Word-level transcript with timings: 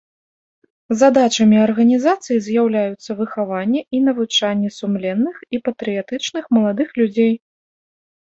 Задачамі 0.99 1.57
арганізацыі 1.65 2.37
з'яўляюцца 2.45 3.11
выхаванне 3.19 3.81
і 3.97 3.99
навучанне 4.07 4.69
сумленных 4.79 5.35
і 5.57 5.61
патрыятычных 5.69 6.43
маладых 6.59 6.89
людзей. 7.03 7.31